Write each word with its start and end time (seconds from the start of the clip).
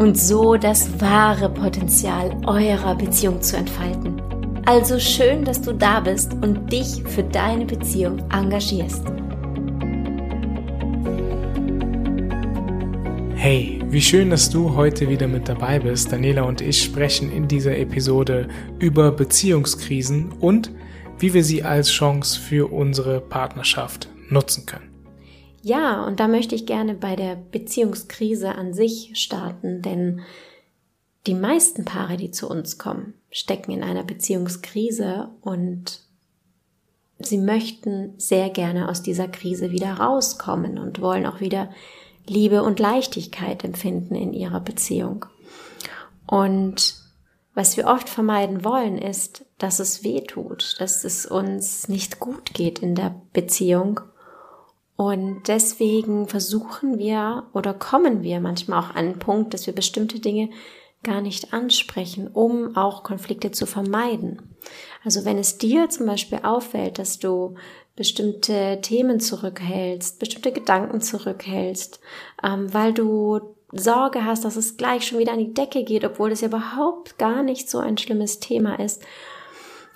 und 0.00 0.18
so 0.18 0.56
das 0.56 0.98
wahre 0.98 1.50
Potenzial 1.50 2.34
eurer 2.46 2.94
Beziehung 2.94 3.42
zu 3.42 3.58
entfalten. 3.58 4.20
Also 4.64 4.98
schön, 4.98 5.44
dass 5.44 5.60
du 5.60 5.74
da 5.74 6.00
bist 6.00 6.32
und 6.40 6.72
dich 6.72 7.02
für 7.04 7.22
deine 7.22 7.66
Beziehung 7.66 8.18
engagierst. 8.30 9.04
Hey, 13.34 13.82
wie 13.90 14.00
schön, 14.00 14.30
dass 14.30 14.48
du 14.48 14.74
heute 14.74 15.06
wieder 15.10 15.28
mit 15.28 15.50
dabei 15.50 15.78
bist. 15.78 16.10
Daniela 16.10 16.44
und 16.44 16.62
ich 16.62 16.82
sprechen 16.82 17.30
in 17.30 17.46
dieser 17.46 17.76
Episode 17.76 18.48
über 18.78 19.12
Beziehungskrisen 19.12 20.32
und 20.40 20.70
wie 21.18 21.34
wir 21.34 21.44
sie 21.44 21.62
als 21.62 21.90
Chance 21.90 22.40
für 22.40 22.72
unsere 22.72 23.20
Partnerschaft 23.20 24.08
nutzen 24.30 24.64
können. 24.64 24.89
Ja, 25.62 26.04
und 26.04 26.20
da 26.20 26.28
möchte 26.28 26.54
ich 26.54 26.66
gerne 26.66 26.94
bei 26.94 27.16
der 27.16 27.36
Beziehungskrise 27.36 28.54
an 28.54 28.72
sich 28.72 29.12
starten, 29.14 29.82
denn 29.82 30.22
die 31.26 31.34
meisten 31.34 31.84
Paare, 31.84 32.16
die 32.16 32.30
zu 32.30 32.48
uns 32.48 32.78
kommen, 32.78 33.14
stecken 33.30 33.72
in 33.72 33.82
einer 33.82 34.02
Beziehungskrise 34.02 35.28
und 35.42 36.00
sie 37.18 37.38
möchten 37.38 38.14
sehr 38.16 38.48
gerne 38.48 38.88
aus 38.88 39.02
dieser 39.02 39.28
Krise 39.28 39.70
wieder 39.70 39.92
rauskommen 39.94 40.78
und 40.78 41.02
wollen 41.02 41.26
auch 41.26 41.40
wieder 41.40 41.70
Liebe 42.26 42.62
und 42.62 42.80
Leichtigkeit 42.80 43.64
empfinden 43.64 44.14
in 44.14 44.32
ihrer 44.32 44.60
Beziehung. 44.60 45.26
Und 46.26 46.94
was 47.54 47.76
wir 47.76 47.86
oft 47.86 48.08
vermeiden 48.08 48.64
wollen, 48.64 48.96
ist, 48.96 49.44
dass 49.58 49.80
es 49.80 50.04
weh 50.04 50.22
tut, 50.22 50.76
dass 50.80 51.04
es 51.04 51.26
uns 51.26 51.88
nicht 51.88 52.20
gut 52.20 52.54
geht 52.54 52.78
in 52.78 52.94
der 52.94 53.20
Beziehung 53.32 54.00
und 55.00 55.44
deswegen 55.48 56.28
versuchen 56.28 56.98
wir 56.98 57.44
oder 57.54 57.72
kommen 57.72 58.22
wir 58.22 58.38
manchmal 58.38 58.80
auch 58.80 58.90
an 58.90 58.96
einen 58.96 59.18
Punkt, 59.18 59.54
dass 59.54 59.66
wir 59.66 59.74
bestimmte 59.74 60.20
Dinge 60.20 60.50
gar 61.02 61.22
nicht 61.22 61.54
ansprechen, 61.54 62.28
um 62.28 62.76
auch 62.76 63.02
Konflikte 63.02 63.50
zu 63.50 63.64
vermeiden. 63.64 64.58
Also 65.02 65.24
wenn 65.24 65.38
es 65.38 65.56
dir 65.56 65.88
zum 65.88 66.04
Beispiel 66.04 66.40
auffällt, 66.42 66.98
dass 66.98 67.18
du 67.18 67.54
bestimmte 67.96 68.80
Themen 68.82 69.20
zurückhältst, 69.20 70.18
bestimmte 70.18 70.52
Gedanken 70.52 71.00
zurückhältst, 71.00 72.00
ähm, 72.44 72.74
weil 72.74 72.92
du 72.92 73.40
Sorge 73.72 74.26
hast, 74.26 74.44
dass 74.44 74.56
es 74.56 74.76
gleich 74.76 75.06
schon 75.06 75.18
wieder 75.18 75.32
an 75.32 75.38
die 75.38 75.54
Decke 75.54 75.82
geht, 75.82 76.04
obwohl 76.04 76.30
es 76.30 76.42
ja 76.42 76.48
überhaupt 76.48 77.16
gar 77.16 77.42
nicht 77.42 77.70
so 77.70 77.78
ein 77.78 77.96
schlimmes 77.96 78.38
Thema 78.38 78.78
ist, 78.78 79.02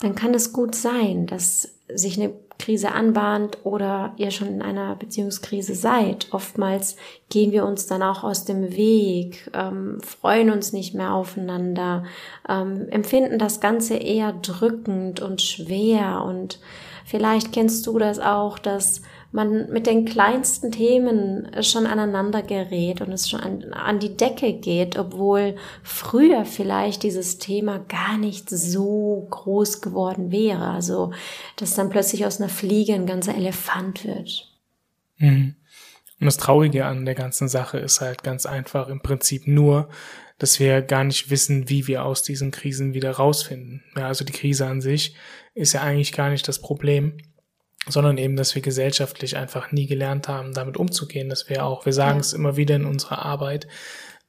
dann 0.00 0.14
kann 0.14 0.32
es 0.32 0.54
gut 0.54 0.74
sein, 0.74 1.26
dass 1.26 1.74
sich 1.92 2.18
eine 2.18 2.32
Krise 2.58 2.92
anbahnt 2.92 3.58
oder 3.64 4.14
ihr 4.16 4.30
schon 4.30 4.48
in 4.48 4.62
einer 4.62 4.94
Beziehungskrise 4.94 5.74
seid. 5.74 6.28
Oftmals 6.30 6.96
gehen 7.28 7.52
wir 7.52 7.66
uns 7.66 7.86
dann 7.86 8.02
auch 8.02 8.22
aus 8.22 8.44
dem 8.44 8.76
Weg, 8.76 9.50
ähm, 9.52 10.00
freuen 10.00 10.50
uns 10.50 10.72
nicht 10.72 10.94
mehr 10.94 11.12
aufeinander, 11.12 12.04
ähm, 12.48 12.88
empfinden 12.90 13.38
das 13.38 13.60
Ganze 13.60 13.96
eher 13.96 14.32
drückend 14.32 15.20
und 15.20 15.42
schwer 15.42 16.24
und 16.24 16.60
vielleicht 17.04 17.52
kennst 17.52 17.86
du 17.86 17.98
das 17.98 18.18
auch, 18.18 18.58
dass 18.58 19.02
man 19.34 19.68
mit 19.70 19.88
den 19.88 20.04
kleinsten 20.04 20.70
Themen 20.70 21.50
schon 21.60 21.86
aneinander 21.86 22.40
gerät 22.40 23.00
und 23.00 23.10
es 23.10 23.28
schon 23.28 23.40
an, 23.40 23.64
an, 23.72 23.98
die 23.98 24.16
Decke 24.16 24.52
geht, 24.52 24.96
obwohl 24.96 25.56
früher 25.82 26.44
vielleicht 26.44 27.02
dieses 27.02 27.38
Thema 27.38 27.80
gar 27.80 28.16
nicht 28.16 28.48
so 28.48 29.26
groß 29.28 29.80
geworden 29.80 30.30
wäre. 30.30 30.68
Also, 30.68 31.12
dass 31.56 31.74
dann 31.74 31.90
plötzlich 31.90 32.24
aus 32.24 32.40
einer 32.40 32.48
Fliege 32.48 32.94
ein 32.94 33.06
ganzer 33.06 33.34
Elefant 33.34 34.04
wird. 34.04 34.48
Mhm. 35.16 35.56
Und 36.20 36.26
das 36.26 36.36
Traurige 36.36 36.86
an 36.86 37.04
der 37.04 37.16
ganzen 37.16 37.48
Sache 37.48 37.78
ist 37.78 38.00
halt 38.00 38.22
ganz 38.22 38.46
einfach 38.46 38.88
im 38.88 39.00
Prinzip 39.00 39.48
nur, 39.48 39.88
dass 40.38 40.60
wir 40.60 40.80
gar 40.80 41.02
nicht 41.02 41.28
wissen, 41.30 41.68
wie 41.68 41.88
wir 41.88 42.04
aus 42.04 42.22
diesen 42.22 42.52
Krisen 42.52 42.94
wieder 42.94 43.10
rausfinden. 43.10 43.82
Ja, 43.96 44.06
also 44.06 44.24
die 44.24 44.32
Krise 44.32 44.66
an 44.66 44.80
sich 44.80 45.16
ist 45.54 45.72
ja 45.72 45.82
eigentlich 45.82 46.12
gar 46.12 46.30
nicht 46.30 46.46
das 46.46 46.60
Problem 46.60 47.16
sondern 47.88 48.18
eben, 48.18 48.36
dass 48.36 48.54
wir 48.54 48.62
gesellschaftlich 48.62 49.36
einfach 49.36 49.72
nie 49.72 49.86
gelernt 49.86 50.28
haben, 50.28 50.54
damit 50.54 50.76
umzugehen, 50.76 51.28
dass 51.28 51.48
wir 51.48 51.64
auch, 51.64 51.84
wir 51.86 51.92
sagen 51.92 52.20
es 52.20 52.32
immer 52.32 52.56
wieder 52.56 52.76
in 52.76 52.86
unserer 52.86 53.24
Arbeit, 53.24 53.66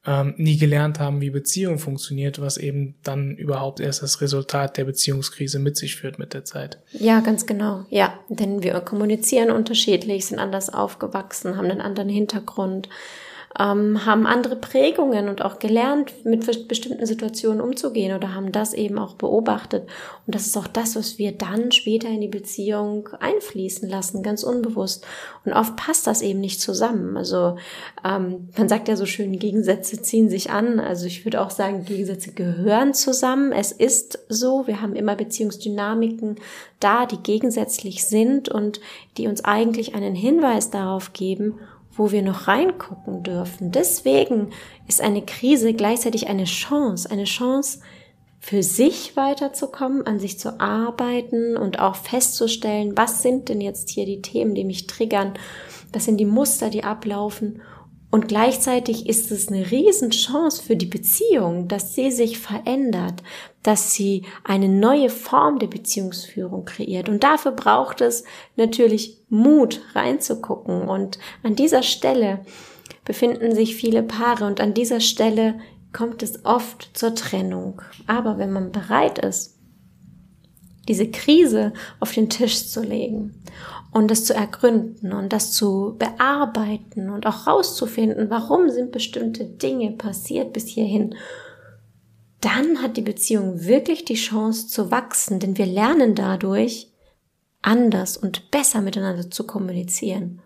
ähm, 0.08 0.36
nie 0.38 0.58
gelernt 0.58 1.00
haben, 1.00 1.22
wie 1.22 1.32
Beziehung 1.32 1.80
funktioniert, 1.80 2.40
was 2.40 2.58
eben 2.58 2.96
dann 3.04 3.36
überhaupt 3.36 3.80
erst 3.80 4.04
das 4.04 4.22
Resultat 4.22 4.78
der 4.78 4.86
Beziehungskrise 4.86 5.58
mit 5.60 5.78
sich 5.78 5.96
führt 5.96 6.20
mit 6.20 6.34
der 6.34 6.46
Zeit. 6.46 6.80
Ja, 6.92 7.22
ganz 7.22 7.46
genau. 7.46 7.86
Ja, 7.90 8.20
denn 8.30 8.62
wir 8.62 8.80
kommunizieren 8.82 9.50
unterschiedlich, 9.50 10.28
sind 10.28 10.40
anders 10.40 10.72
aufgewachsen, 10.72 11.58
haben 11.58 11.72
einen 11.72 11.82
anderen 11.82 12.10
Hintergrund, 12.10 12.90
ähm, 13.58 14.06
haben 14.06 14.26
andere 14.26 14.56
Prägungen 14.56 15.30
und 15.30 15.42
auch 15.42 15.60
gelernt, 15.60 16.26
mit 16.26 16.46
bestimmten 16.68 17.06
Situationen 17.06 17.62
umzugehen 17.62 18.16
oder 18.16 18.34
haben 18.34 18.52
das 18.52 18.74
eben 18.74 19.00
auch 19.00 19.16
beobachtet. 19.16 19.88
Und 20.26 20.36
das 20.36 20.46
ist 20.46 20.58
auch 20.58 20.68
das, 20.68 20.96
was 20.96 21.18
wir 21.18 21.32
dann 21.32 21.72
später 21.72 22.10
in 22.10 22.20
die 22.20 22.28
Beziehung 22.28 23.10
einfließen 23.20 23.88
lassen, 23.88 24.24
ganz 24.24 24.44
unbewusst. 24.44 25.06
Und 25.46 25.54
oft 25.54 25.76
passt 25.78 26.06
das 26.06 26.22
eben 26.22 26.42
nicht 26.42 26.60
zusammen. 26.60 27.16
Also 27.16 27.56
ähm, 28.04 28.50
man 28.58 28.68
sagt 28.68 28.90
ja 28.90 28.98
so 28.98 29.06
schön, 29.06 29.40
Gegensätze 29.40 30.02
ziehen 30.02 30.30
sich 30.30 30.50
an. 30.50 30.80
Also 30.82 31.06
ich 31.06 31.26
würde 31.26 31.42
auch 31.42 31.52
sagen, 31.52 31.86
Gegensätze 31.86 32.34
gehören 32.34 32.94
zusammen. 32.94 33.54
Es 33.54 33.72
ist 33.72 34.20
so, 34.28 34.68
wir 34.68 34.82
haben 34.82 34.96
immer 34.96 35.16
Beziehungsdynamiken 35.16 36.36
da, 36.82 37.06
die 37.06 37.18
gegensätzlich 37.18 38.06
sind 38.06 38.50
und 38.50 38.82
die 39.18 39.28
uns 39.28 39.46
eigentlich 39.46 39.96
einen 39.96 40.16
Hinweis 40.16 40.72
darauf 40.72 41.14
geben, 41.14 41.60
wo 41.96 42.12
wir 42.12 42.22
noch 42.22 42.48
reingucken 42.48 43.24
dürfen. 43.24 43.72
Deswegen 43.72 44.52
ist 44.88 45.02
eine 45.02 45.22
Krise 45.22 45.74
gleichzeitig 45.74 46.28
eine 46.28 46.46
Chance, 46.46 47.10
eine 47.10 47.24
Chance 47.24 47.80
für 48.40 48.62
sich 48.62 49.16
weiterzukommen, 49.16 50.06
an 50.06 50.20
sich 50.20 50.38
zu 50.38 50.60
arbeiten 50.60 51.58
und 51.58 51.80
auch 51.80 51.96
festzustellen, 51.96 52.96
was 52.96 53.24
sind 53.24 53.50
denn 53.50 53.60
jetzt 53.60 53.90
hier 53.90 54.06
die 54.06 54.22
Themen, 54.22 54.54
die 54.54 54.66
mich 54.66 54.88
triggern, 54.88 55.34
was 55.92 56.06
sind 56.06 56.18
die 56.18 56.26
Muster, 56.26 56.70
die 56.70 56.84
ablaufen 56.84 57.62
und 58.12 58.28
gleichzeitig 58.28 59.10
ist 59.10 59.32
es 59.32 59.50
eine 59.50 59.72
Riesenchance 59.72 60.64
für 60.64 60.76
die 60.76 60.86
Beziehung, 60.86 61.68
dass 61.68 61.96
sie 61.96 62.12
sich 62.12 62.40
verändert, 62.40 63.24
dass 63.62 63.94
sie 63.94 64.24
eine 64.44 64.70
neue 64.70 65.10
Form 65.10 65.60
der 65.60 65.68
Beziehungsführung 65.68 66.66
kreiert. 66.66 67.10
Und 67.10 67.24
dafür 67.24 67.52
braucht 67.52 68.02
es 68.02 68.24
natürlich 68.56 69.18
Mut 69.30 69.82
reinzugucken. 69.94 70.88
Und 70.88 71.20
an 71.44 71.56
dieser 71.56 71.84
Stelle 71.84 72.46
befinden 73.04 73.54
sich 73.54 73.76
viele 73.76 74.04
Paare 74.04 74.46
und 74.46 74.62
an 74.62 74.74
dieser 74.74 75.00
Stelle 75.00 75.60
kommt 75.92 76.24
es 76.24 76.46
oft 76.46 76.92
zur 76.94 77.16
Trennung. 77.16 77.82
Aber 78.08 78.38
wenn 78.38 78.52
man 78.52 78.72
bereit 78.72 79.20
ist, 79.20 79.55
diese 80.88 81.10
Krise 81.10 81.74
auf 82.00 82.12
den 82.14 82.30
Tisch 82.30 82.68
zu 82.68 82.82
legen 82.82 83.44
und 83.92 84.12
das 84.12 84.26
zu 84.26 84.34
ergründen 84.34 85.14
und 85.14 85.34
das 85.34 85.52
zu 85.52 85.96
bearbeiten 85.98 87.10
und 87.10 87.26
auch 87.26 87.48
rauszufinden, 87.48 88.30
warum 88.30 88.70
sind 88.70 88.92
bestimmte 88.92 89.46
Dinge 89.46 89.92
passiert 89.92 90.54
bis 90.54 90.68
hierhin, 90.68 91.16
dann 92.42 92.82
hat 92.82 92.98
die 92.98 93.02
Beziehung 93.02 93.66
wirklich 93.66 94.06
die 94.06 94.16
Chance 94.16 94.68
zu 94.68 94.92
wachsen, 94.92 95.40
denn 95.40 95.58
wir 95.58 95.66
lernen 95.66 96.14
dadurch, 96.14 96.92
anders 97.62 98.18
und 98.18 98.52
besser 98.52 98.82
miteinander 98.82 99.32
zu 99.32 99.48
kommunizieren. 99.48 100.42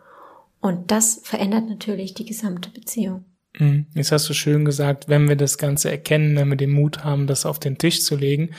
Und 0.62 0.92
das 0.92 1.20
verändert 1.24 1.68
natürlich 1.68 2.14
die 2.14 2.26
gesamte 2.26 2.70
Beziehung. 2.70 3.26
Mhm. 3.58 3.88
Jetzt 3.94 4.12
hast 4.12 4.30
du 4.30 4.34
schön 4.34 4.66
gesagt, 4.66 5.10
wenn 5.10 5.28
wir 5.28 5.36
das 5.36 5.58
Ganze 5.58 5.92
erkennen, 5.92 6.36
wenn 6.38 6.50
wir 6.50 6.56
den 6.56 6.72
Mut 6.72 7.04
haben, 7.04 7.28
das 7.28 7.46
auf 7.46 7.60
den 7.60 7.78
Tisch 7.78 8.04
zu 8.04 8.16
legen, 8.16 8.52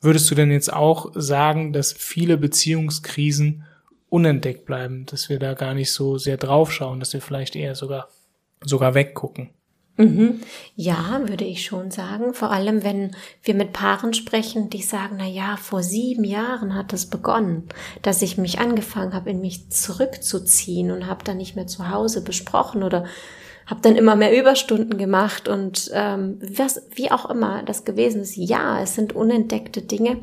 würdest 0.00 0.30
du 0.30 0.34
denn 0.34 0.50
jetzt 0.50 0.72
auch 0.72 1.12
sagen, 1.14 1.72
dass 1.72 1.92
viele 1.92 2.36
Beziehungskrisen 2.36 3.64
unentdeckt 4.08 4.64
bleiben, 4.64 5.06
dass 5.06 5.28
wir 5.28 5.38
da 5.38 5.54
gar 5.54 5.74
nicht 5.74 5.92
so 5.92 6.18
sehr 6.18 6.36
draufschauen, 6.36 7.00
dass 7.00 7.12
wir 7.12 7.20
vielleicht 7.20 7.54
eher 7.56 7.74
sogar, 7.74 8.08
sogar 8.62 8.94
weggucken. 8.94 9.50
Mhm. 9.96 10.40
Ja, 10.76 11.20
würde 11.26 11.44
ich 11.44 11.64
schon 11.64 11.90
sagen. 11.90 12.32
Vor 12.32 12.50
allem, 12.50 12.82
wenn 12.82 13.14
wir 13.42 13.54
mit 13.54 13.74
Paaren 13.74 14.14
sprechen, 14.14 14.70
die 14.70 14.82
sagen, 14.82 15.16
na 15.18 15.26
ja, 15.26 15.56
vor 15.58 15.82
sieben 15.82 16.24
Jahren 16.24 16.74
hat 16.74 16.92
es 16.94 17.06
begonnen, 17.06 17.68
dass 18.00 18.22
ich 18.22 18.38
mich 18.38 18.58
angefangen 18.58 19.12
habe, 19.12 19.30
in 19.30 19.40
mich 19.40 19.70
zurückzuziehen 19.70 20.90
und 20.90 21.06
habe 21.06 21.24
dann 21.24 21.36
nicht 21.36 21.54
mehr 21.54 21.66
zu 21.66 21.90
Hause 21.90 22.24
besprochen 22.24 22.82
oder 22.82 23.04
habe 23.70 23.80
dann 23.82 23.96
immer 23.96 24.16
mehr 24.16 24.36
Überstunden 24.36 24.98
gemacht 24.98 25.48
und 25.48 25.90
ähm, 25.94 26.40
was, 26.56 26.82
wie 26.94 27.10
auch 27.10 27.30
immer 27.30 27.62
das 27.62 27.84
gewesen 27.84 28.22
ist. 28.22 28.36
Ja, 28.36 28.82
es 28.82 28.96
sind 28.96 29.14
unentdeckte 29.14 29.80
Dinge, 29.80 30.18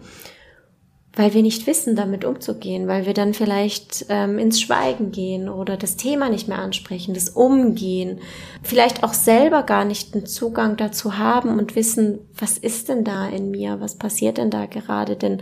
weil 1.15 1.33
wir 1.33 1.41
nicht 1.41 1.65
wissen, 1.65 1.95
damit 1.95 2.25
umzugehen, 2.25 2.87
weil 2.87 3.05
wir 3.05 3.13
dann 3.13 3.33
vielleicht 3.33 4.05
ähm, 4.09 4.37
ins 4.37 4.59
Schweigen 4.59 5.11
gehen 5.11 5.47
oder 5.47 5.77
das 5.77 5.95
Thema 5.95 6.29
nicht 6.29 6.49
mehr 6.49 6.59
ansprechen, 6.59 7.13
das 7.13 7.29
Umgehen, 7.29 8.19
vielleicht 8.63 9.03
auch 9.03 9.13
selber 9.13 9.63
gar 9.63 9.85
nicht 9.85 10.13
einen 10.13 10.25
Zugang 10.25 10.75
dazu 10.75 11.17
haben 11.17 11.57
und 11.57 11.75
wissen, 11.75 12.19
was 12.37 12.57
ist 12.57 12.89
denn 12.89 13.05
da 13.05 13.29
in 13.29 13.49
mir, 13.49 13.79
was 13.79 13.95
passiert 13.95 14.37
denn 14.37 14.51
da 14.51 14.65
gerade, 14.65 15.15
denn 15.15 15.41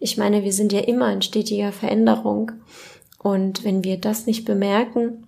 ich 0.00 0.18
meine, 0.18 0.42
wir 0.42 0.52
sind 0.52 0.72
ja 0.72 0.80
immer 0.80 1.12
in 1.12 1.22
stetiger 1.22 1.70
Veränderung 1.70 2.50
und 3.18 3.64
wenn 3.64 3.84
wir 3.84 3.98
das 3.98 4.26
nicht 4.26 4.44
bemerken, 4.44 5.24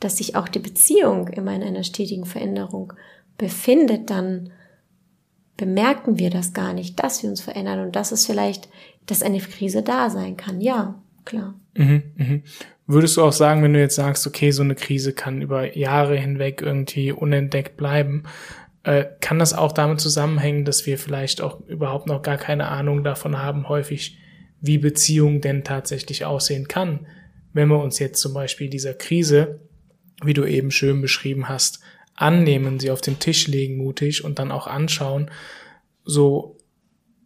dass 0.00 0.18
sich 0.18 0.36
auch 0.36 0.48
die 0.48 0.58
Beziehung 0.58 1.28
immer 1.28 1.54
in 1.54 1.62
einer 1.62 1.82
stetigen 1.82 2.24
Veränderung 2.24 2.92
befindet, 3.36 4.10
dann 4.10 4.50
bemerken 5.56 6.18
wir 6.18 6.30
das 6.30 6.52
gar 6.52 6.72
nicht, 6.72 7.02
dass 7.02 7.22
wir 7.22 7.30
uns 7.30 7.40
verändern 7.40 7.80
und 7.80 7.96
dass 7.96 8.12
es 8.12 8.26
vielleicht, 8.26 8.68
dass 9.06 9.22
eine 9.22 9.40
Krise 9.40 9.82
da 9.82 10.08
sein 10.08 10.36
kann. 10.36 10.60
Ja, 10.60 11.02
klar. 11.24 11.54
Mhm, 11.74 12.02
mhm. 12.16 12.42
Würdest 12.86 13.16
du 13.16 13.22
auch 13.22 13.32
sagen, 13.32 13.62
wenn 13.62 13.74
du 13.74 13.80
jetzt 13.80 13.96
sagst, 13.96 14.26
okay, 14.26 14.50
so 14.50 14.62
eine 14.62 14.74
Krise 14.74 15.12
kann 15.12 15.42
über 15.42 15.76
Jahre 15.76 16.16
hinweg 16.16 16.62
irgendwie 16.62 17.12
unentdeckt 17.12 17.76
bleiben, 17.76 18.22
äh, 18.84 19.04
kann 19.20 19.38
das 19.38 19.52
auch 19.52 19.72
damit 19.72 20.00
zusammenhängen, 20.00 20.64
dass 20.64 20.86
wir 20.86 20.96
vielleicht 20.96 21.42
auch 21.42 21.60
überhaupt 21.66 22.06
noch 22.06 22.22
gar 22.22 22.38
keine 22.38 22.68
Ahnung 22.68 23.04
davon 23.04 23.42
haben, 23.42 23.68
häufig, 23.68 24.16
wie 24.60 24.78
Beziehung 24.78 25.40
denn 25.40 25.64
tatsächlich 25.64 26.24
aussehen 26.24 26.66
kann? 26.68 27.06
Wenn 27.52 27.68
wir 27.68 27.80
uns 27.82 27.98
jetzt 27.98 28.20
zum 28.20 28.32
Beispiel 28.32 28.68
dieser 28.68 28.94
Krise 28.94 29.60
wie 30.22 30.34
du 30.34 30.44
eben 30.44 30.70
schön 30.70 31.00
beschrieben 31.00 31.48
hast, 31.48 31.80
annehmen, 32.14 32.80
sie 32.80 32.90
auf 32.90 33.00
den 33.00 33.18
Tisch 33.18 33.46
legen 33.46 33.76
mutig 33.76 34.24
und 34.24 34.38
dann 34.38 34.50
auch 34.50 34.66
anschauen, 34.66 35.30
so, 36.04 36.56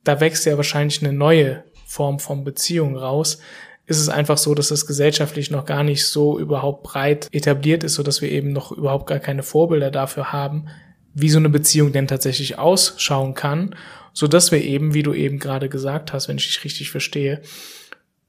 da 0.04 0.20
wächst 0.20 0.44
ja 0.44 0.56
wahrscheinlich 0.56 1.02
eine 1.02 1.12
neue 1.12 1.64
Form 1.86 2.18
von 2.18 2.44
Beziehung 2.44 2.96
raus. 2.96 3.38
Ist 3.86 4.00
es 4.00 4.08
einfach 4.08 4.38
so, 4.38 4.54
dass 4.54 4.68
das 4.68 4.86
gesellschaftlich 4.86 5.50
noch 5.50 5.64
gar 5.64 5.84
nicht 5.84 6.06
so 6.06 6.38
überhaupt 6.38 6.82
breit 6.82 7.28
etabliert 7.32 7.84
ist, 7.84 7.94
so 7.94 8.02
dass 8.02 8.22
wir 8.22 8.30
eben 8.30 8.52
noch 8.52 8.72
überhaupt 8.72 9.06
gar 9.06 9.18
keine 9.18 9.42
Vorbilder 9.42 9.90
dafür 9.90 10.32
haben, 10.32 10.66
wie 11.14 11.30
so 11.30 11.38
eine 11.38 11.50
Beziehung 11.50 11.92
denn 11.92 12.08
tatsächlich 12.08 12.58
ausschauen 12.58 13.34
kann, 13.34 13.74
so 14.12 14.26
dass 14.26 14.52
wir 14.52 14.62
eben, 14.62 14.94
wie 14.94 15.02
du 15.02 15.14
eben 15.14 15.38
gerade 15.38 15.68
gesagt 15.68 16.12
hast, 16.12 16.28
wenn 16.28 16.38
ich 16.38 16.46
dich 16.46 16.64
richtig 16.64 16.90
verstehe, 16.90 17.42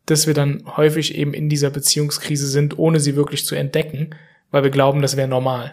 dass 0.05 0.27
wir 0.27 0.33
dann 0.33 0.63
häufig 0.77 1.15
eben 1.15 1.33
in 1.33 1.49
dieser 1.49 1.69
Beziehungskrise 1.69 2.47
sind, 2.47 2.77
ohne 2.77 2.99
sie 2.99 3.15
wirklich 3.15 3.45
zu 3.45 3.55
entdecken, 3.55 4.15
weil 4.53 4.63
wir 4.63 4.69
glauben, 4.69 5.01
das 5.01 5.17
wäre 5.17 5.27
normal. 5.27 5.71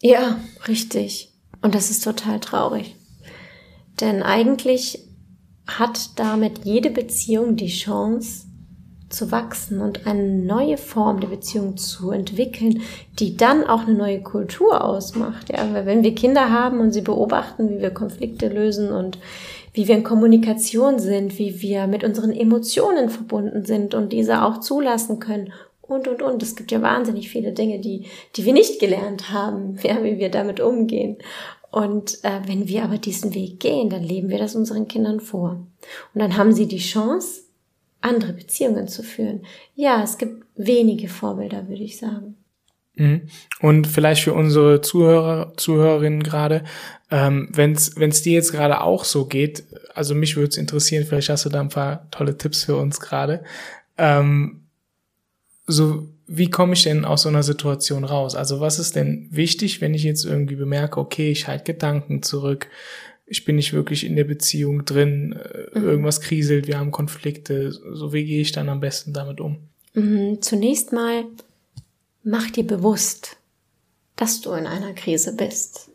Ja, 0.00 0.38
richtig. 0.68 1.32
Und 1.60 1.74
das 1.74 1.90
ist 1.90 2.04
total 2.04 2.38
traurig. 2.38 2.94
Denn 4.00 4.22
eigentlich 4.22 5.00
hat 5.66 6.18
damit 6.18 6.64
jede 6.64 6.90
Beziehung 6.90 7.56
die 7.56 7.68
Chance 7.68 8.46
zu 9.08 9.32
wachsen 9.32 9.80
und 9.80 10.06
eine 10.06 10.28
neue 10.28 10.76
Form 10.76 11.18
der 11.20 11.28
Beziehung 11.28 11.76
zu 11.76 12.12
entwickeln, 12.12 12.82
die 13.18 13.36
dann 13.36 13.64
auch 13.64 13.86
eine 13.86 13.94
neue 13.94 14.22
Kultur 14.22 14.84
ausmacht. 14.84 15.50
Ja, 15.50 15.72
weil 15.72 15.84
wenn 15.84 16.04
wir 16.04 16.14
Kinder 16.14 16.50
haben 16.50 16.78
und 16.78 16.92
sie 16.92 17.02
beobachten, 17.02 17.68
wie 17.68 17.80
wir 17.80 17.90
Konflikte 17.90 18.48
lösen 18.48 18.92
und 18.92 19.18
wie 19.72 19.88
wir 19.88 19.96
in 19.96 20.04
Kommunikation 20.04 21.00
sind, 21.00 21.36
wie 21.40 21.60
wir 21.62 21.88
mit 21.88 22.04
unseren 22.04 22.30
Emotionen 22.30 23.08
verbunden 23.08 23.64
sind 23.64 23.92
und 23.94 24.12
diese 24.12 24.44
auch 24.44 24.60
zulassen 24.60 25.18
können 25.18 25.52
und, 25.86 26.08
und, 26.08 26.22
und. 26.22 26.42
Es 26.42 26.56
gibt 26.56 26.72
ja 26.72 26.82
wahnsinnig 26.82 27.30
viele 27.30 27.52
Dinge, 27.52 27.80
die, 27.80 28.06
die 28.36 28.44
wir 28.44 28.52
nicht 28.52 28.80
gelernt 28.80 29.30
haben, 29.30 29.78
ja, 29.82 30.02
wie 30.02 30.18
wir 30.18 30.30
damit 30.30 30.60
umgehen. 30.60 31.18
Und 31.70 32.22
äh, 32.22 32.40
wenn 32.46 32.68
wir 32.68 32.84
aber 32.84 32.98
diesen 32.98 33.34
Weg 33.34 33.58
gehen, 33.58 33.90
dann 33.90 34.02
leben 34.02 34.28
wir 34.28 34.38
das 34.38 34.54
unseren 34.54 34.86
Kindern 34.86 35.20
vor. 35.20 35.66
Und 36.14 36.20
dann 36.20 36.36
haben 36.36 36.52
sie 36.52 36.68
die 36.68 36.78
Chance, 36.78 37.42
andere 38.00 38.32
Beziehungen 38.32 38.86
zu 38.86 39.02
führen. 39.02 39.44
Ja, 39.74 40.02
es 40.02 40.18
gibt 40.18 40.44
wenige 40.54 41.08
Vorbilder, 41.08 41.68
würde 41.68 41.82
ich 41.82 41.98
sagen. 41.98 42.36
Mhm. 42.96 43.22
Und 43.60 43.86
vielleicht 43.88 44.22
für 44.22 44.34
unsere 44.34 44.80
Zuhörer, 44.82 45.54
Zuhörerinnen 45.56 46.22
gerade, 46.22 46.62
ähm, 47.10 47.48
wenn 47.52 47.72
es 47.72 48.22
dir 48.22 48.34
jetzt 48.34 48.52
gerade 48.52 48.80
auch 48.80 49.04
so 49.04 49.26
geht, 49.26 49.64
also 49.94 50.14
mich 50.14 50.36
würde 50.36 50.50
es 50.50 50.56
interessieren, 50.56 51.04
vielleicht 51.04 51.28
hast 51.28 51.44
du 51.44 51.48
da 51.48 51.60
ein 51.60 51.70
paar 51.70 52.08
tolle 52.10 52.38
Tipps 52.38 52.64
für 52.64 52.76
uns 52.76 53.00
gerade. 53.00 53.42
Ähm, 53.98 54.63
so, 55.66 56.08
wie 56.26 56.50
komme 56.50 56.74
ich 56.74 56.82
denn 56.82 57.04
aus 57.04 57.22
so 57.22 57.28
einer 57.28 57.42
Situation 57.42 58.04
raus? 58.04 58.34
Also 58.34 58.60
was 58.60 58.78
ist 58.78 58.96
denn 58.96 59.28
wichtig, 59.30 59.80
wenn 59.80 59.94
ich 59.94 60.04
jetzt 60.04 60.24
irgendwie 60.24 60.56
bemerke, 60.56 61.00
okay, 61.00 61.30
ich 61.30 61.46
halte 61.48 61.72
Gedanken 61.72 62.22
zurück, 62.22 62.68
ich 63.26 63.44
bin 63.44 63.56
nicht 63.56 63.72
wirklich 63.72 64.04
in 64.04 64.16
der 64.16 64.24
Beziehung 64.24 64.84
drin, 64.84 65.32
äh, 65.32 65.78
mhm. 65.78 65.84
irgendwas 65.86 66.20
kriselt, 66.20 66.66
wir 66.66 66.78
haben 66.78 66.90
Konflikte, 66.90 67.72
so 67.72 68.12
wie 68.12 68.24
gehe 68.24 68.42
ich 68.42 68.52
dann 68.52 68.68
am 68.68 68.80
besten 68.80 69.12
damit 69.12 69.40
um? 69.40 69.58
Mhm, 69.94 70.42
zunächst 70.42 70.92
mal 70.92 71.24
mach 72.22 72.50
dir 72.50 72.66
bewusst, 72.66 73.36
dass 74.16 74.40
du 74.40 74.52
in 74.52 74.66
einer 74.66 74.92
Krise 74.94 75.34
bist. 75.34 75.90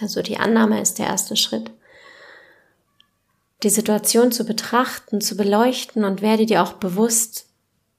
Also 0.00 0.22
die 0.22 0.36
Annahme 0.36 0.80
ist 0.80 0.98
der 0.98 1.06
erste 1.06 1.36
Schritt. 1.36 1.70
Die 3.62 3.70
Situation 3.70 4.32
zu 4.32 4.44
betrachten, 4.44 5.20
zu 5.20 5.36
beleuchten 5.36 6.04
und 6.04 6.20
werde 6.20 6.46
dir 6.46 6.62
auch 6.62 6.74
bewusst, 6.74 7.46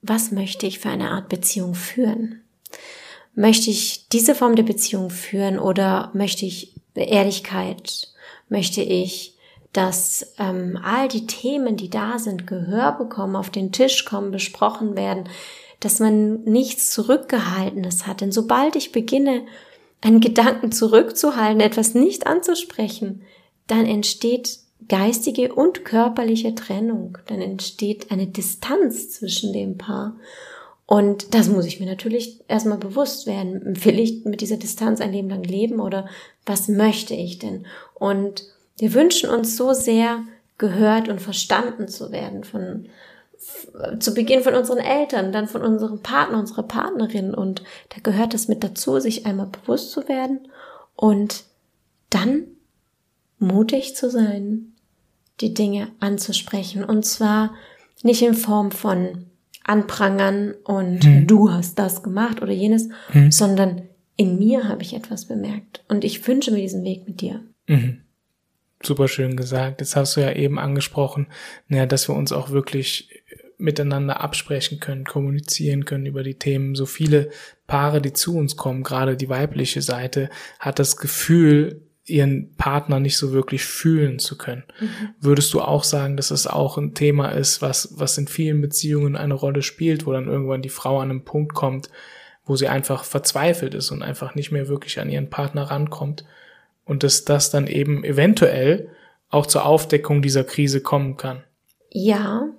was 0.03 0.31
möchte 0.31 0.67
ich 0.67 0.79
für 0.79 0.89
eine 0.89 1.11
Art 1.11 1.29
Beziehung 1.29 1.73
führen? 1.73 2.41
Möchte 3.33 3.71
ich 3.71 4.09
diese 4.09 4.35
Form 4.35 4.55
der 4.55 4.63
Beziehung 4.63 5.09
führen 5.09 5.57
oder 5.57 6.11
möchte 6.13 6.45
ich 6.45 6.75
Ehrlichkeit? 6.93 8.09
Möchte 8.49 8.81
ich, 8.81 9.35
dass 9.71 10.33
ähm, 10.37 10.77
all 10.83 11.07
die 11.07 11.25
Themen, 11.25 11.77
die 11.77 11.89
da 11.89 12.19
sind, 12.19 12.45
Gehör 12.45 12.91
bekommen, 12.91 13.35
auf 13.35 13.49
den 13.49 13.71
Tisch 13.71 14.05
kommen, 14.05 14.29
besprochen 14.29 14.95
werden, 14.95 15.29
dass 15.79 15.99
man 15.99 16.43
nichts 16.43 16.91
Zurückgehaltenes 16.91 18.05
hat. 18.05 18.21
Denn 18.21 18.31
sobald 18.31 18.75
ich 18.75 18.91
beginne, 18.91 19.45
einen 20.01 20.19
Gedanken 20.19 20.71
zurückzuhalten, 20.71 21.61
etwas 21.61 21.95
nicht 21.95 22.27
anzusprechen, 22.27 23.23
dann 23.67 23.85
entsteht 23.85 24.59
geistige 24.87 25.53
und 25.53 25.85
körperliche 25.85 26.55
Trennung. 26.55 27.17
Dann 27.27 27.41
entsteht 27.41 28.11
eine 28.11 28.27
Distanz 28.27 29.09
zwischen 29.11 29.53
dem 29.53 29.77
Paar. 29.77 30.15
Und 30.85 31.33
das 31.33 31.49
muss 31.49 31.65
ich 31.65 31.79
mir 31.79 31.85
natürlich 31.85 32.41
erstmal 32.47 32.77
bewusst 32.77 33.25
werden. 33.25 33.83
Will 33.85 33.99
ich 33.99 34.25
mit 34.25 34.41
dieser 34.41 34.57
Distanz 34.57 35.01
ein 35.01 35.13
Leben 35.13 35.29
lang 35.29 35.43
leben 35.43 35.79
oder 35.79 36.07
was 36.45 36.67
möchte 36.67 37.13
ich 37.13 37.39
denn? 37.39 37.65
Und 37.93 38.43
wir 38.77 38.93
wünschen 38.93 39.29
uns 39.29 39.55
so 39.55 39.73
sehr, 39.73 40.23
gehört 40.57 41.09
und 41.09 41.19
verstanden 41.19 41.87
zu 41.87 42.11
werden 42.11 42.43
von, 42.43 42.85
zu 43.99 44.13
Beginn 44.13 44.43
von 44.43 44.53
unseren 44.53 44.77
Eltern, 44.77 45.31
dann 45.31 45.47
von 45.47 45.61
unserem 45.61 46.01
Partner, 46.01 46.39
unserer 46.39 46.63
Partnerin. 46.63 47.33
Und 47.33 47.63
da 47.89 47.97
gehört 48.01 48.33
es 48.33 48.47
mit 48.47 48.63
dazu, 48.63 48.99
sich 48.99 49.25
einmal 49.25 49.47
bewusst 49.47 49.91
zu 49.91 50.07
werden 50.07 50.47
und 50.95 51.43
dann 52.09 52.45
mutig 53.39 53.95
zu 53.95 54.09
sein, 54.09 54.72
die 55.43 55.53
Dinge 55.53 55.89
anzusprechen. 55.99 56.83
Und 56.83 57.05
zwar 57.05 57.53
nicht 58.01 58.21
in 58.21 58.33
Form 58.33 58.71
von 58.71 59.25
Anprangern 59.63 60.53
und 60.63 61.03
hm. 61.03 61.27
du 61.27 61.51
hast 61.51 61.79
das 61.79 62.03
gemacht 62.03 62.41
oder 62.41 62.51
jenes, 62.51 62.89
hm. 63.11 63.31
sondern 63.31 63.83
in 64.15 64.37
mir 64.37 64.67
habe 64.67 64.83
ich 64.83 64.93
etwas 64.93 65.25
bemerkt. 65.25 65.83
Und 65.87 66.03
ich 66.03 66.25
wünsche 66.27 66.51
mir 66.51 66.61
diesen 66.61 66.83
Weg 66.83 67.07
mit 67.07 67.21
dir. 67.21 67.41
Mhm. 67.67 68.01
Super 68.83 69.07
schön 69.07 69.35
gesagt. 69.35 69.81
Jetzt 69.81 69.95
hast 69.95 70.17
du 70.17 70.21
ja 70.21 70.33
eben 70.33 70.59
angesprochen, 70.59 71.27
naja, 71.67 71.85
dass 71.85 72.09
wir 72.09 72.15
uns 72.15 72.31
auch 72.31 72.51
wirklich 72.51 73.23
miteinander 73.57 74.19
absprechen 74.21 74.79
können, 74.79 75.05
kommunizieren 75.05 75.85
können 75.85 76.05
über 76.05 76.21
die 76.21 76.35
Themen. 76.35 76.75
So 76.75 76.85
viele 76.85 77.29
Paare, 77.65 78.01
die 78.01 78.13
zu 78.13 78.37
uns 78.37 78.57
kommen, 78.57 78.83
gerade 78.83 79.15
die 79.15 79.29
weibliche 79.29 79.81
Seite, 79.81 80.29
hat 80.59 80.79
das 80.79 80.97
Gefühl, 80.97 81.81
ihren 82.05 82.53
Partner 82.55 82.99
nicht 82.99 83.17
so 83.17 83.31
wirklich 83.31 83.63
fühlen 83.63 84.19
zu 84.19 84.37
können. 84.37 84.63
Mhm. 84.79 84.87
Würdest 85.21 85.53
du 85.53 85.61
auch 85.61 85.83
sagen, 85.83 86.17
dass 86.17 86.31
es 86.31 86.47
auch 86.47 86.77
ein 86.77 86.93
Thema 86.93 87.29
ist, 87.29 87.61
was, 87.61 87.93
was 87.97 88.17
in 88.17 88.27
vielen 88.27 88.61
Beziehungen 88.61 89.15
eine 89.15 89.33
Rolle 89.33 89.61
spielt, 89.61 90.05
wo 90.05 90.11
dann 90.11 90.27
irgendwann 90.27 90.61
die 90.61 90.69
Frau 90.69 90.99
an 90.99 91.09
einen 91.09 91.23
Punkt 91.23 91.53
kommt, 91.53 91.89
wo 92.45 92.55
sie 92.57 92.67
einfach 92.67 93.05
verzweifelt 93.05 93.73
ist 93.73 93.91
und 93.91 94.03
einfach 94.03 94.35
nicht 94.35 94.51
mehr 94.51 94.67
wirklich 94.67 94.99
an 94.99 95.09
ihren 95.09 95.29
Partner 95.29 95.63
rankommt 95.63 96.25
und 96.83 97.03
dass 97.03 97.23
das 97.23 97.51
dann 97.51 97.67
eben 97.67 98.03
eventuell 98.03 98.89
auch 99.29 99.45
zur 99.45 99.65
Aufdeckung 99.65 100.21
dieser 100.21 100.43
Krise 100.43 100.81
kommen 100.81 101.15
kann? 101.15 101.43
Ja, 101.89 102.49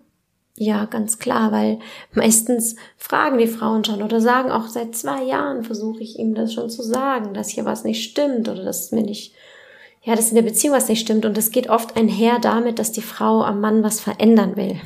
ja, 0.57 0.85
ganz 0.85 1.19
klar, 1.19 1.51
weil 1.51 1.81
meistens 2.13 2.77
fragen 2.97 3.39
die 3.39 3.49
Frauen 3.49 3.85
schon 3.85 4.03
oder 4.03 4.21
sagen 4.21 4.53
auch 4.53 4.69
seit 4.69 4.95
zwei 4.95 5.25
Jahren 5.25 5.65
versuche 5.65 6.01
ich 6.01 6.19
ihm 6.19 6.35
das 6.35 6.55
schon 6.55 6.71
zu 6.71 6.83
sagen, 6.83 7.35
dass 7.35 7.49
hier 7.49 7.65
was 7.65 7.83
nicht 7.83 8.09
stimmt 8.09 8.49
oder 8.49 8.63
dass 8.63 8.93
mir 8.93 9.03
nicht, 9.03 9.35
ja, 10.03 10.15
dass 10.15 10.29
in 10.29 10.37
der 10.37 10.43
Beziehung 10.43 10.77
was 10.77 10.89
nicht 10.89 11.01
stimmt 11.01 11.25
und 11.25 11.37
es 11.37 11.51
geht 11.51 11.69
oft 11.69 11.97
einher 11.97 12.39
damit, 12.39 12.79
dass 12.79 12.93
die 12.93 13.03
Frau 13.03 13.43
am 13.43 13.61
Mann 13.61 13.83
was 13.83 13.99
verändern 13.99 14.57
will. 14.57 14.81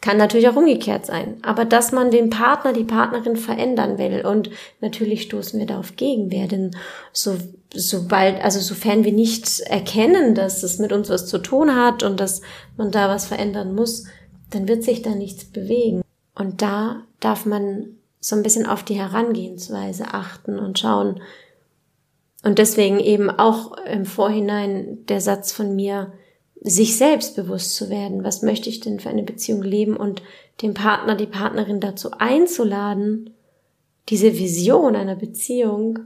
Kann 0.00 0.16
natürlich 0.16 0.48
auch 0.48 0.56
umgekehrt 0.56 1.06
sein. 1.06 1.36
Aber 1.42 1.64
dass 1.64 1.92
man 1.92 2.10
den 2.10 2.28
Partner, 2.28 2.72
die 2.72 2.82
Partnerin 2.82 3.36
verändern 3.36 3.98
will. 3.98 4.26
Und 4.26 4.50
natürlich 4.80 5.22
stoßen 5.22 5.60
wir 5.60 5.66
da 5.66 5.78
auf 5.78 5.94
Gegenwehr. 5.94 6.48
Denn 6.48 6.72
so, 7.12 7.36
sobald, 7.72 8.42
also 8.42 8.58
sofern 8.58 9.04
wir 9.04 9.12
nicht 9.12 9.60
erkennen, 9.60 10.34
dass 10.34 10.64
es 10.64 10.80
mit 10.80 10.92
uns 10.92 11.08
was 11.08 11.28
zu 11.28 11.38
tun 11.38 11.76
hat 11.76 12.02
und 12.02 12.18
dass 12.18 12.42
man 12.76 12.90
da 12.90 13.08
was 13.08 13.26
verändern 13.26 13.76
muss, 13.76 14.06
dann 14.54 14.68
wird 14.68 14.84
sich 14.84 15.02
da 15.02 15.14
nichts 15.14 15.44
bewegen. 15.44 16.02
Und 16.34 16.62
da 16.62 17.02
darf 17.20 17.46
man 17.46 17.98
so 18.20 18.36
ein 18.36 18.42
bisschen 18.42 18.66
auf 18.66 18.82
die 18.84 18.94
Herangehensweise 18.94 20.14
achten 20.14 20.58
und 20.58 20.78
schauen. 20.78 21.20
Und 22.44 22.58
deswegen 22.58 23.00
eben 23.00 23.30
auch 23.30 23.76
im 23.78 24.04
Vorhinein 24.04 25.04
der 25.06 25.20
Satz 25.20 25.52
von 25.52 25.74
mir, 25.74 26.12
sich 26.64 26.96
selbst 26.96 27.34
bewusst 27.34 27.74
zu 27.74 27.90
werden, 27.90 28.22
was 28.22 28.42
möchte 28.42 28.68
ich 28.68 28.78
denn 28.78 29.00
für 29.00 29.08
eine 29.08 29.24
Beziehung 29.24 29.62
leben 29.62 29.96
und 29.96 30.22
den 30.60 30.74
Partner, 30.74 31.16
die 31.16 31.26
Partnerin 31.26 31.80
dazu 31.80 32.12
einzuladen, 32.12 33.30
diese 34.08 34.38
Vision 34.38 34.94
einer 34.94 35.16
Beziehung 35.16 35.98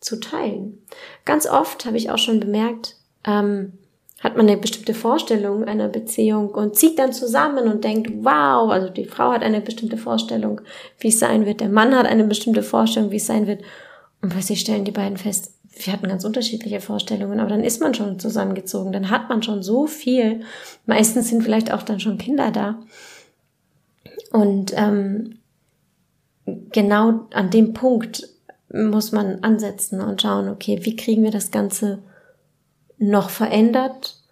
zu 0.00 0.18
teilen. 0.18 0.82
Ganz 1.24 1.46
oft 1.46 1.84
habe 1.84 1.96
ich 1.96 2.10
auch 2.10 2.18
schon 2.18 2.40
bemerkt, 2.40 2.96
ähm, 3.24 3.74
hat 4.20 4.36
man 4.36 4.46
eine 4.46 4.58
bestimmte 4.58 4.92
Vorstellung 4.92 5.64
einer 5.64 5.88
Beziehung 5.88 6.50
und 6.50 6.76
zieht 6.76 6.98
dann 6.98 7.12
zusammen 7.12 7.68
und 7.68 7.84
denkt, 7.84 8.10
wow, 8.22 8.70
also 8.70 8.90
die 8.90 9.06
Frau 9.06 9.32
hat 9.32 9.42
eine 9.42 9.62
bestimmte 9.62 9.96
Vorstellung, 9.96 10.60
wie 10.98 11.08
es 11.08 11.18
sein 11.18 11.46
wird, 11.46 11.60
der 11.60 11.70
Mann 11.70 11.96
hat 11.96 12.06
eine 12.06 12.24
bestimmte 12.24 12.62
Vorstellung, 12.62 13.10
wie 13.10 13.16
es 13.16 13.26
sein 13.26 13.46
wird. 13.46 13.62
Und 14.20 14.28
plötzlich 14.28 14.60
stellen 14.60 14.84
die 14.84 14.90
beiden 14.90 15.16
fest, 15.16 15.54
wir 15.72 15.92
hatten 15.94 16.08
ganz 16.08 16.24
unterschiedliche 16.26 16.82
Vorstellungen, 16.82 17.40
aber 17.40 17.48
dann 17.48 17.64
ist 17.64 17.80
man 17.80 17.94
schon 17.94 18.18
zusammengezogen, 18.18 18.92
dann 18.92 19.08
hat 19.08 19.30
man 19.30 19.42
schon 19.42 19.62
so 19.62 19.86
viel. 19.86 20.40
Meistens 20.84 21.30
sind 21.30 21.42
vielleicht 21.42 21.72
auch 21.72 21.82
dann 21.82 22.00
schon 22.00 22.18
Kinder 22.18 22.50
da. 22.50 22.78
Und 24.32 24.74
ähm, 24.76 25.38
genau 26.44 27.20
an 27.32 27.50
dem 27.50 27.72
Punkt 27.72 28.28
muss 28.70 29.12
man 29.12 29.42
ansetzen 29.42 30.02
und 30.02 30.20
schauen, 30.20 30.50
okay, 30.50 30.80
wie 30.82 30.96
kriegen 30.96 31.24
wir 31.24 31.30
das 31.30 31.50
Ganze 31.50 32.00
noch 33.00 33.30
verändert 33.30 34.22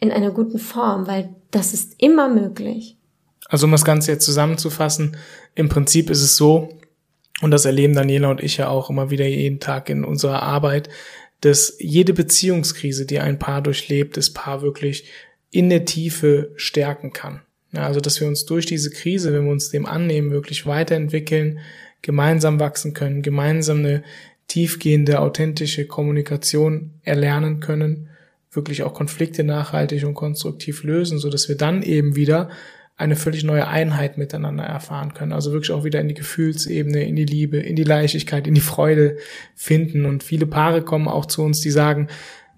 in 0.00 0.10
einer 0.10 0.32
guten 0.32 0.58
Form, 0.58 1.06
weil 1.06 1.28
das 1.52 1.74
ist 1.74 1.94
immer 1.98 2.28
möglich. 2.28 2.96
Also 3.48 3.66
um 3.66 3.72
das 3.72 3.84
Ganze 3.84 4.10
jetzt 4.10 4.24
zusammenzufassen, 4.24 5.16
im 5.54 5.68
Prinzip 5.68 6.10
ist 6.10 6.22
es 6.22 6.36
so, 6.36 6.70
und 7.42 7.50
das 7.50 7.64
erleben 7.64 7.94
Daniela 7.94 8.30
und 8.30 8.42
ich 8.42 8.56
ja 8.56 8.68
auch 8.68 8.88
immer 8.88 9.10
wieder 9.10 9.26
jeden 9.26 9.60
Tag 9.60 9.90
in 9.90 10.04
unserer 10.04 10.42
Arbeit, 10.42 10.88
dass 11.40 11.76
jede 11.80 12.14
Beziehungskrise, 12.14 13.04
die 13.04 13.18
ein 13.18 13.38
Paar 13.38 13.62
durchlebt, 13.62 14.16
das 14.16 14.30
Paar 14.30 14.62
wirklich 14.62 15.04
in 15.50 15.68
der 15.68 15.84
Tiefe 15.84 16.52
stärken 16.56 17.12
kann. 17.12 17.42
Also 17.74 18.00
dass 18.00 18.20
wir 18.20 18.28
uns 18.28 18.44
durch 18.46 18.64
diese 18.64 18.90
Krise, 18.90 19.32
wenn 19.32 19.44
wir 19.44 19.52
uns 19.52 19.70
dem 19.70 19.86
annehmen, 19.86 20.30
wirklich 20.30 20.66
weiterentwickeln, 20.66 21.58
gemeinsam 22.00 22.60
wachsen 22.60 22.94
können, 22.94 23.22
gemeinsam 23.22 23.78
eine 23.78 24.02
tiefgehende, 24.52 25.20
authentische 25.20 25.86
Kommunikation 25.86 26.90
erlernen 27.00 27.60
können, 27.60 28.10
wirklich 28.50 28.82
auch 28.82 28.92
Konflikte 28.92 29.44
nachhaltig 29.44 30.04
und 30.04 30.12
konstruktiv 30.12 30.84
lösen, 30.84 31.18
so 31.18 31.30
dass 31.30 31.48
wir 31.48 31.56
dann 31.56 31.82
eben 31.82 32.16
wieder 32.16 32.50
eine 32.98 33.16
völlig 33.16 33.44
neue 33.44 33.66
Einheit 33.66 34.18
miteinander 34.18 34.64
erfahren 34.64 35.14
können. 35.14 35.32
Also 35.32 35.52
wirklich 35.52 35.70
auch 35.70 35.84
wieder 35.84 36.02
in 36.02 36.08
die 36.08 36.14
Gefühlsebene, 36.14 37.02
in 37.02 37.16
die 37.16 37.24
Liebe, 37.24 37.56
in 37.56 37.76
die 37.76 37.82
Leichtigkeit, 37.82 38.46
in 38.46 38.52
die 38.52 38.60
Freude 38.60 39.16
finden. 39.54 40.04
Und 40.04 40.22
viele 40.22 40.44
Paare 40.44 40.82
kommen 40.82 41.08
auch 41.08 41.24
zu 41.24 41.42
uns, 41.42 41.62
die 41.62 41.70
sagen, 41.70 42.08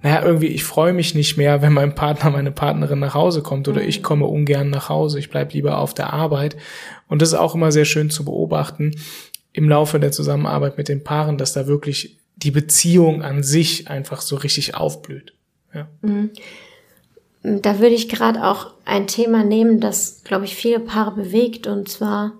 naja, 0.02 0.24
irgendwie, 0.24 0.48
ich 0.48 0.64
freue 0.64 0.94
mich 0.94 1.14
nicht 1.14 1.36
mehr, 1.36 1.62
wenn 1.62 1.72
mein 1.72 1.94
Partner, 1.94 2.30
meine 2.30 2.50
Partnerin 2.50 2.98
nach 2.98 3.14
Hause 3.14 3.40
kommt 3.40 3.68
oder 3.68 3.82
ich 3.82 4.02
komme 4.02 4.26
ungern 4.26 4.68
nach 4.68 4.88
Hause, 4.88 5.20
ich 5.20 5.30
bleib 5.30 5.52
lieber 5.52 5.78
auf 5.78 5.94
der 5.94 6.12
Arbeit. 6.12 6.56
Und 7.06 7.22
das 7.22 7.28
ist 7.28 7.38
auch 7.38 7.54
immer 7.54 7.70
sehr 7.70 7.84
schön 7.84 8.10
zu 8.10 8.24
beobachten, 8.24 8.96
im 9.54 9.68
Laufe 9.68 9.98
der 9.98 10.12
Zusammenarbeit 10.12 10.76
mit 10.76 10.88
den 10.88 11.02
Paaren, 11.02 11.38
dass 11.38 11.54
da 11.54 11.66
wirklich 11.66 12.18
die 12.36 12.50
Beziehung 12.50 13.22
an 13.22 13.42
sich 13.42 13.88
einfach 13.88 14.20
so 14.20 14.36
richtig 14.36 14.74
aufblüht. 14.74 15.32
Ja. 15.72 15.88
Mhm. 16.02 16.30
Da 17.42 17.78
würde 17.78 17.94
ich 17.94 18.08
gerade 18.08 18.44
auch 18.44 18.72
ein 18.84 19.06
Thema 19.06 19.44
nehmen, 19.44 19.80
das, 19.80 20.22
glaube 20.24 20.44
ich, 20.44 20.56
viele 20.56 20.80
Paare 20.80 21.14
bewegt, 21.14 21.66
und 21.66 21.88
zwar 21.88 22.32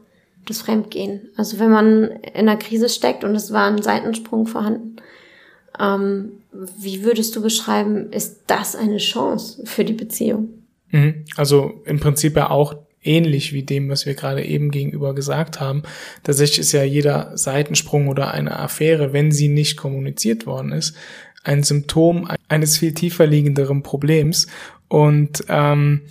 das 0.46 0.62
Fremdgehen. 0.62 1.30
Also 1.36 1.58
wenn 1.58 1.70
man 1.70 2.04
in 2.04 2.48
einer 2.48 2.56
Krise 2.56 2.88
steckt 2.88 3.22
und 3.22 3.34
es 3.34 3.52
war 3.52 3.66
ein 3.66 3.82
Seitensprung 3.82 4.46
vorhanden, 4.46 4.96
ähm, 5.78 6.32
wie 6.52 7.04
würdest 7.04 7.34
du 7.36 7.42
beschreiben, 7.42 8.12
ist 8.12 8.42
das 8.46 8.76
eine 8.76 8.98
Chance 8.98 9.62
für 9.66 9.84
die 9.84 9.92
Beziehung? 9.92 10.48
Mhm. 10.90 11.24
Also 11.36 11.82
im 11.84 12.00
Prinzip 12.00 12.36
ja 12.36 12.50
auch 12.50 12.74
ähnlich 13.04 13.52
wie 13.52 13.62
dem, 13.62 13.88
was 13.88 14.06
wir 14.06 14.14
gerade 14.14 14.44
eben 14.44 14.70
gegenüber 14.70 15.14
gesagt 15.14 15.60
haben. 15.60 15.82
Tatsächlich 16.22 16.60
ist 16.60 16.72
ja 16.72 16.82
jeder 16.82 17.36
Seitensprung 17.36 18.08
oder 18.08 18.32
eine 18.32 18.58
Affäre, 18.58 19.12
wenn 19.12 19.30
sie 19.30 19.48
nicht 19.48 19.76
kommuniziert 19.76 20.46
worden 20.46 20.72
ist, 20.72 20.96
ein 21.44 21.62
Symptom 21.62 22.28
eines 22.48 22.78
viel 22.78 22.94
tiefer 22.94 23.26
liegenderen 23.26 23.82
Problems. 23.82 24.46
Und 24.88 25.44
ähm, 25.48 26.02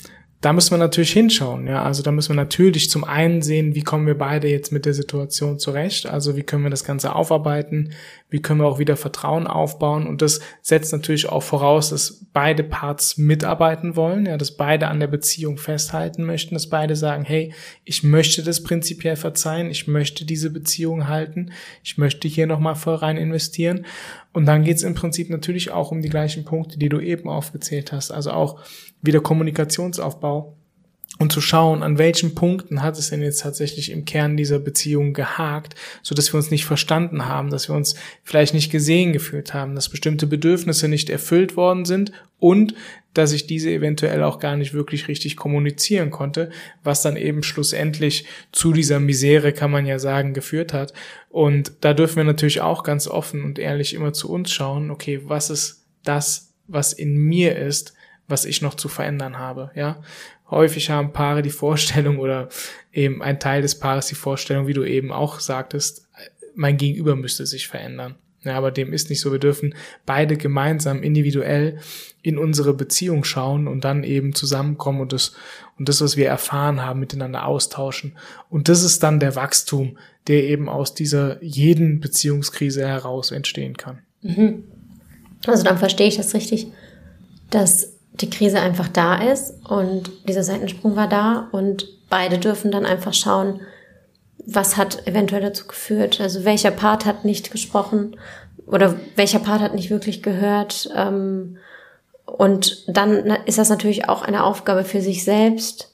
da 0.43 0.51
müssen 0.51 0.71
wir 0.71 0.77
natürlich 0.77 1.13
hinschauen, 1.13 1.67
ja. 1.67 1.83
Also 1.83 2.03
da 2.03 2.11
müssen 2.11 2.31
wir 2.31 2.35
natürlich 2.35 2.89
zum 2.89 3.05
einen 3.05 3.41
sehen, 3.41 3.75
wie 3.75 3.81
kommen 3.81 4.05
wir 4.05 4.17
beide 4.17 4.49
jetzt 4.49 4.73
mit 4.73 4.85
der 4.85 4.93
Situation 4.93 5.57
zurecht? 5.57 6.05
Also 6.05 6.35
wie 6.35 6.43
können 6.43 6.63
wir 6.63 6.69
das 6.69 6.83
Ganze 6.83 7.15
aufarbeiten? 7.15 7.93
Wie 8.29 8.41
können 8.41 8.59
wir 8.59 8.67
auch 8.67 8.77
wieder 8.77 8.97
Vertrauen 8.97 9.47
aufbauen? 9.47 10.05
Und 10.05 10.21
das 10.21 10.41
setzt 10.61 10.91
natürlich 10.91 11.29
auch 11.29 11.43
voraus, 11.43 11.91
dass 11.91 12.25
beide 12.33 12.65
Parts 12.65 13.17
mitarbeiten 13.17 13.95
wollen, 13.95 14.25
ja, 14.25 14.35
dass 14.35 14.57
beide 14.57 14.89
an 14.89 14.99
der 14.99 15.07
Beziehung 15.07 15.57
festhalten 15.57 16.25
möchten, 16.25 16.55
dass 16.55 16.67
beide 16.67 16.97
sagen, 16.97 17.23
hey, 17.23 17.53
ich 17.85 18.03
möchte 18.03 18.43
das 18.43 18.63
prinzipiell 18.63 19.15
verzeihen, 19.15 19.69
ich 19.69 19.87
möchte 19.87 20.25
diese 20.25 20.49
Beziehung 20.49 21.07
halten, 21.07 21.53
ich 21.85 21.97
möchte 21.97 22.27
hier 22.27 22.47
nochmal 22.47 22.75
voll 22.75 22.95
rein 22.95 23.15
investieren. 23.15 23.85
Und 24.33 24.45
dann 24.45 24.65
geht 24.65 24.75
es 24.75 24.83
im 24.83 24.93
Prinzip 24.93 25.29
natürlich 25.29 25.71
auch 25.71 25.91
um 25.91 26.01
die 26.01 26.09
gleichen 26.09 26.43
Punkte, 26.43 26.77
die 26.77 26.89
du 26.89 26.99
eben 26.99 27.29
aufgezählt 27.29 27.93
hast. 27.93 28.11
Also 28.11 28.31
auch 28.31 28.59
wieder 29.03 29.19
Kommunikationsaufbau 29.19 30.55
und 31.19 31.31
zu 31.31 31.41
schauen, 31.41 31.83
an 31.83 31.99
welchen 31.99 32.33
Punkten 32.33 32.81
hat 32.81 32.97
es 32.97 33.11
denn 33.11 33.21
jetzt 33.21 33.41
tatsächlich 33.41 33.91
im 33.91 34.03
Kern 34.03 34.35
dieser 34.35 34.57
Beziehung 34.57 35.13
gehakt, 35.13 35.75
so 36.01 36.15
dass 36.15 36.33
wir 36.33 36.37
uns 36.37 36.49
nicht 36.49 36.65
verstanden 36.65 37.27
haben, 37.27 37.51
dass 37.51 37.69
wir 37.69 37.75
uns 37.75 37.95
vielleicht 38.23 38.55
nicht 38.55 38.71
gesehen 38.71 39.13
gefühlt 39.13 39.53
haben, 39.53 39.75
dass 39.75 39.89
bestimmte 39.89 40.25
Bedürfnisse 40.25 40.87
nicht 40.87 41.11
erfüllt 41.11 41.55
worden 41.55 41.85
sind 41.85 42.11
und 42.39 42.73
dass 43.13 43.31
ich 43.31 43.45
diese 43.45 43.69
eventuell 43.69 44.23
auch 44.23 44.39
gar 44.39 44.57
nicht 44.57 44.73
wirklich 44.73 45.07
richtig 45.07 45.37
kommunizieren 45.37 46.09
konnte, 46.09 46.49
was 46.83 47.03
dann 47.03 47.15
eben 47.15 47.43
schlussendlich 47.43 48.25
zu 48.51 48.73
dieser 48.73 48.99
Misere, 48.99 49.53
kann 49.53 49.69
man 49.69 49.85
ja 49.85 49.99
sagen, 49.99 50.33
geführt 50.33 50.73
hat. 50.73 50.93
Und 51.29 51.73
da 51.81 51.93
dürfen 51.93 52.17
wir 52.17 52.23
natürlich 52.23 52.61
auch 52.61 52.81
ganz 52.81 53.07
offen 53.07 53.43
und 53.43 53.59
ehrlich 53.59 53.93
immer 53.93 54.13
zu 54.13 54.31
uns 54.31 54.51
schauen, 54.51 54.89
okay, 54.89 55.21
was 55.25 55.51
ist 55.51 55.85
das, 56.03 56.53
was 56.67 56.91
in 56.91 57.15
mir 57.15 57.55
ist, 57.55 57.93
was 58.27 58.45
ich 58.45 58.61
noch 58.61 58.75
zu 58.75 58.87
verändern 58.87 59.37
habe, 59.37 59.71
ja. 59.75 60.01
Häufig 60.49 60.89
haben 60.91 61.13
Paare 61.13 61.41
die 61.41 61.49
Vorstellung 61.49 62.19
oder 62.19 62.49
eben 62.91 63.23
ein 63.23 63.39
Teil 63.39 63.63
des 63.63 63.79
Paares 63.79 64.07
die 64.07 64.15
Vorstellung, 64.15 64.67
wie 64.67 64.73
du 64.73 64.83
eben 64.83 65.11
auch 65.11 65.39
sagtest, 65.39 66.07
mein 66.53 66.77
Gegenüber 66.77 67.15
müsste 67.15 67.45
sich 67.47 67.67
verändern. 67.67 68.15
Ja, 68.43 68.57
aber 68.57 68.71
dem 68.71 68.91
ist 68.91 69.09
nicht 69.09 69.21
so. 69.21 69.31
Wir 69.31 69.39
dürfen 69.39 69.73
beide 70.05 70.35
gemeinsam 70.35 71.01
individuell 71.01 71.79
in 72.21 72.37
unsere 72.37 72.73
Beziehung 72.73 73.23
schauen 73.23 73.67
und 73.67 73.85
dann 73.85 74.03
eben 74.03 74.35
zusammenkommen 74.35 75.01
und 75.01 75.13
das, 75.13 75.33
und 75.79 75.87
das, 75.87 76.01
was 76.01 76.17
wir 76.17 76.27
erfahren 76.27 76.81
haben, 76.81 76.99
miteinander 76.99 77.45
austauschen. 77.45 78.17
Und 78.49 78.67
das 78.67 78.83
ist 78.83 79.01
dann 79.01 79.19
der 79.19 79.35
Wachstum, 79.35 79.97
der 80.27 80.43
eben 80.43 80.67
aus 80.67 80.93
dieser 80.93 81.41
jeden 81.41 81.99
Beziehungskrise 81.99 82.85
heraus 82.85 83.31
entstehen 83.31 83.77
kann. 83.77 83.99
Mhm. 84.21 84.63
Also 85.47 85.63
dann 85.63 85.77
verstehe 85.77 86.07
ich 86.07 86.17
das 86.17 86.33
richtig, 86.33 86.67
dass 87.49 87.92
die 88.21 88.29
Krise 88.29 88.59
einfach 88.59 88.87
da 88.87 89.15
ist 89.15 89.53
und 89.67 90.11
dieser 90.27 90.43
Seitensprung 90.43 90.95
war 90.95 91.07
da 91.07 91.49
und 91.51 91.87
beide 92.09 92.37
dürfen 92.37 92.71
dann 92.71 92.85
einfach 92.85 93.13
schauen, 93.13 93.61
was 94.45 94.77
hat 94.77 95.07
eventuell 95.07 95.41
dazu 95.41 95.67
geführt, 95.67 96.21
also 96.21 96.45
welcher 96.45 96.71
Part 96.71 97.05
hat 97.05 97.25
nicht 97.25 97.51
gesprochen 97.51 98.17
oder 98.65 98.95
welcher 99.15 99.39
Part 99.39 99.61
hat 99.61 99.73
nicht 99.73 99.89
wirklich 99.89 100.21
gehört. 100.21 100.89
Ähm, 100.95 101.57
und 102.25 102.83
dann 102.87 103.25
ist 103.45 103.57
das 103.57 103.69
natürlich 103.69 104.09
auch 104.09 104.21
eine 104.21 104.43
Aufgabe 104.43 104.83
für 104.83 105.01
sich 105.01 105.23
selbst, 105.23 105.93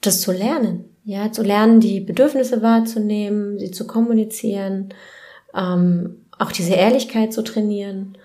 das 0.00 0.20
zu 0.20 0.32
lernen. 0.32 0.90
Ja, 1.04 1.30
zu 1.30 1.42
lernen, 1.42 1.80
die 1.80 2.00
Bedürfnisse 2.00 2.62
wahrzunehmen, 2.62 3.58
sie 3.58 3.70
zu 3.70 3.86
kommunizieren, 3.86 4.94
ähm, 5.54 6.24
auch 6.38 6.50
diese 6.50 6.72
Ehrlichkeit 6.72 7.34
zu 7.34 7.42
trainieren 7.42 8.16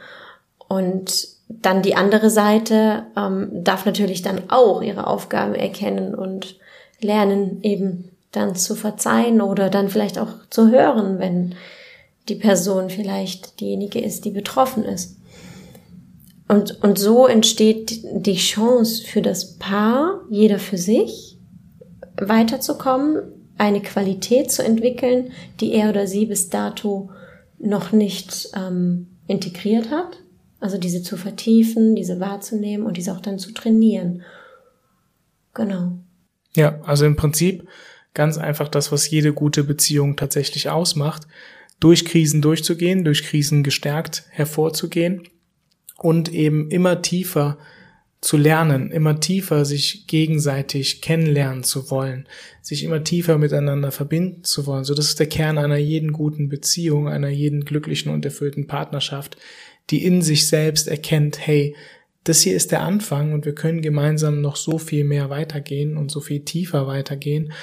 und 0.70 1.39
dann 1.50 1.82
die 1.82 1.96
andere 1.96 2.30
Seite 2.30 3.08
ähm, 3.18 3.50
darf 3.64 3.86
natürlich 3.86 4.22
dann 4.22 4.50
auch 4.50 4.82
ihre 4.82 5.08
Aufgaben 5.08 5.56
erkennen 5.56 6.14
und 6.14 6.56
lernen, 7.02 7.62
eben 7.64 8.12
dann 8.32 8.56
zu 8.56 8.76
verzeihen 8.76 9.42
oder 9.42 9.70
dann 9.70 9.90
vielleicht 9.90 10.20
auch 10.20 10.30
zu 10.52 10.70
hören, 10.70 11.18
wenn 11.18 11.56
die 12.30 12.36
Person 12.36 12.92
vielleicht 12.92 13.60
diejenige 13.60 14.00
ist, 14.00 14.26
die 14.26 14.30
betroffen 14.30 14.84
ist. 14.84 15.18
Und, 16.48 16.84
und 16.84 17.00
so 17.00 17.28
entsteht 17.28 18.02
die 18.04 18.36
Chance 18.36 19.04
für 19.04 19.22
das 19.22 19.58
Paar, 19.58 20.22
jeder 20.30 20.60
für 20.60 20.78
sich, 20.78 21.38
weiterzukommen, 22.20 23.18
eine 23.58 23.82
Qualität 23.82 24.52
zu 24.52 24.64
entwickeln, 24.64 25.32
die 25.60 25.74
er 25.74 25.90
oder 25.90 26.08
sie 26.08 26.26
bis 26.26 26.50
dato 26.50 27.10
noch 27.58 27.92
nicht 27.92 28.50
ähm, 28.56 29.08
integriert 29.28 29.90
hat. 29.90 30.18
Also 30.60 30.78
diese 30.78 31.02
zu 31.02 31.16
vertiefen, 31.18 31.96
diese 31.96 32.20
wahrzunehmen 32.20 32.86
und 32.86 32.98
diese 32.98 33.14
auch 33.14 33.22
dann 33.22 33.40
zu 33.40 33.54
trainieren. 33.54 34.24
Genau. 35.54 36.00
Ja, 36.56 36.82
also 36.82 37.06
im 37.06 37.16
Prinzip 37.16 37.68
ganz 38.14 38.38
einfach 38.38 38.68
das, 38.68 38.92
was 38.92 39.10
jede 39.10 39.34
gute 39.34 39.64
Beziehung 39.64 40.16
tatsächlich 40.16 40.70
ausmacht, 40.70 41.28
durch 41.80 42.06
Krisen 42.06 42.42
durchzugehen, 42.42 43.06
durch 43.06 43.24
Krisen 43.24 43.64
gestärkt 43.64 44.26
hervorzugehen 44.30 45.24
und 45.98 46.34
eben 46.34 46.70
immer 46.70 47.02
tiefer 47.02 47.58
zu 48.22 48.36
lernen, 48.36 48.92
immer 48.92 49.22
tiefer 49.22 49.64
sich 49.64 50.06
gegenseitig 50.08 51.02
kennenlernen 51.02 51.64
zu 51.64 51.90
wollen, 51.90 52.28
sich 52.62 52.84
immer 52.84 53.02
tiefer 53.04 53.38
miteinander 53.38 53.92
verbinden 53.92 54.44
zu 54.44 54.66
wollen. 54.66 54.84
So, 54.84 54.94
das 54.94 55.06
ist 55.06 55.20
der 55.22 55.28
Kern 55.28 55.58
einer 55.58 55.78
jeden 55.78 56.12
guten 56.12 56.50
Beziehung, 56.50 57.08
einer 57.08 57.30
jeden 57.30 57.64
glücklichen 57.64 58.12
und 58.12 58.26
erfüllten 58.26 58.68
Partnerschaft, 58.68 59.38
die 59.90 60.06
in 60.06 60.22
sich 60.22 60.48
selbst 60.48 60.88
erkennt, 60.88 61.46
hey, 61.46 61.76
das 62.24 62.42
hier 62.42 62.56
ist 62.56 62.72
der 62.72 62.82
Anfang 62.82 63.34
und 63.34 63.46
wir 63.46 63.56
können 63.56 63.82
gemeinsam 63.82 64.42
noch 64.42 64.56
so 64.56 64.78
viel 64.78 65.04
mehr 65.04 65.30
weitergehen 65.30 65.98
und 65.98 66.12
so 66.12 66.20
viel 66.20 66.42
tiefer 66.42 66.86
weitergehen. 66.86 67.54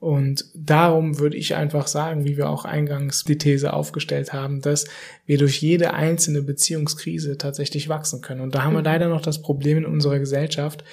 Und 0.00 0.44
darum 0.54 1.18
würde 1.18 1.36
ich 1.36 1.54
einfach 1.54 1.86
sagen, 1.86 2.24
wie 2.24 2.36
wir 2.36 2.48
auch 2.48 2.64
eingangs 2.64 3.24
die 3.24 3.38
These 3.38 3.72
aufgestellt 3.72 4.32
haben, 4.32 4.60
dass 4.60 4.86
wir 5.26 5.38
durch 5.38 5.60
jede 5.60 5.94
einzelne 5.94 6.42
Beziehungskrise 6.42 7.38
tatsächlich 7.38 7.88
wachsen 7.88 8.20
können. 8.20 8.40
Und 8.40 8.54
da 8.54 8.64
haben 8.64 8.74
wir 8.74 8.80
mhm. 8.80 8.84
leider 8.84 9.08
noch 9.08 9.22
das 9.22 9.42
Problem 9.42 9.78
in 9.78 9.86
unserer 9.86 10.18
Gesellschaft, 10.18 10.84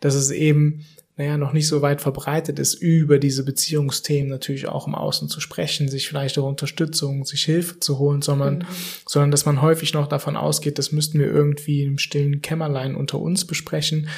dass 0.00 0.14
es 0.14 0.30
eben 0.30 0.84
naja, 1.18 1.36
noch 1.36 1.52
nicht 1.52 1.66
so 1.66 1.82
weit 1.82 2.00
verbreitet 2.00 2.60
ist, 2.60 2.74
über 2.74 3.18
diese 3.18 3.44
Beziehungsthemen 3.44 4.30
natürlich 4.30 4.68
auch 4.68 4.86
im 4.86 4.94
Außen 4.94 5.28
zu 5.28 5.40
sprechen, 5.40 5.88
sich 5.88 6.06
vielleicht 6.06 6.38
auch 6.38 6.46
Unterstützung, 6.46 7.24
sich 7.24 7.42
Hilfe 7.42 7.80
zu 7.80 7.98
holen, 7.98 8.22
sondern, 8.22 8.58
mhm. 8.58 8.66
sondern 9.04 9.32
dass 9.32 9.44
man 9.44 9.60
häufig 9.60 9.92
noch 9.92 10.06
davon 10.06 10.36
ausgeht, 10.36 10.78
das 10.78 10.92
müssten 10.92 11.18
wir 11.18 11.26
irgendwie 11.26 11.82
im 11.82 11.98
stillen 11.98 12.40
Kämmerlein 12.40 12.94
unter 12.94 13.18
uns 13.18 13.44
besprechen. 13.44 14.08